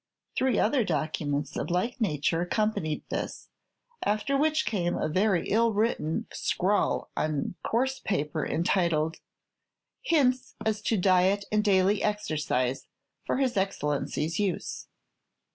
[0.35, 3.49] Three other documents of like nature accompanied this;
[4.03, 9.17] after which came a very ill written scrawl on coarse paper, entitled,
[10.01, 12.87] "Hints as to diet and daily exercise
[13.27, 14.87] for his Excellency's use."